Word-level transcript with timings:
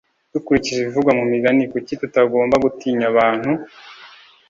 Dukurikije 0.33 0.79
ibivugwa 0.81 1.11
mu 1.19 1.23
Migani 1.31 1.63
kuki 1.71 1.93
tutagomba 2.01 2.55
gutinya 2.63 3.05
abantu 3.11 3.51